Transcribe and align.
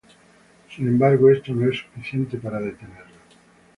Sin 0.75 0.87
embargo, 0.87 1.29
esto 1.29 1.53
no 1.53 1.69
es 1.69 1.77
suficiente 1.77 2.39
para 2.39 2.59
detenerlo. 2.59 3.17